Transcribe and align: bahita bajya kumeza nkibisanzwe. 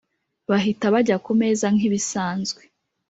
bahita 0.49 0.85
bajya 0.93 1.17
kumeza 1.25 1.65
nkibisanzwe. 1.75 2.61